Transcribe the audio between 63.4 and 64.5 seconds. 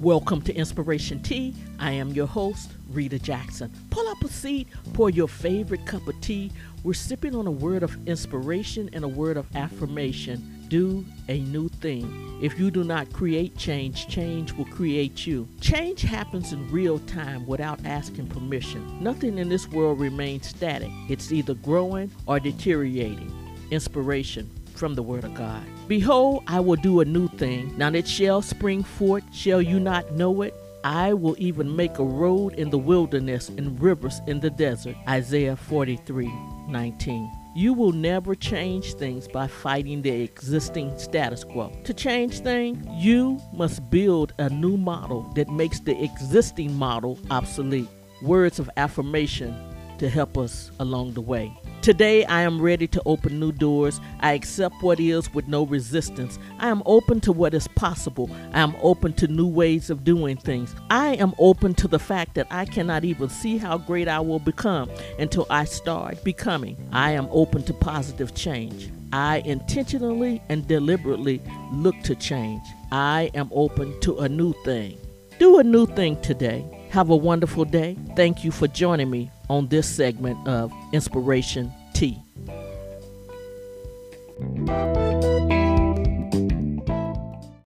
how great I will